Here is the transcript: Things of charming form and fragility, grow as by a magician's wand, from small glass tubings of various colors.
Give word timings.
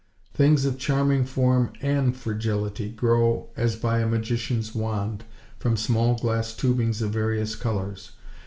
Things 0.33 0.65
of 0.65 0.79
charming 0.79 1.25
form 1.25 1.73
and 1.79 2.17
fragility, 2.17 2.89
grow 2.89 3.49
as 3.55 3.75
by 3.75 3.99
a 3.99 4.07
magician's 4.07 4.73
wand, 4.73 5.25
from 5.59 5.77
small 5.77 6.15
glass 6.15 6.55
tubings 6.55 7.03
of 7.03 7.11
various 7.11 7.55
colors. 7.55 8.09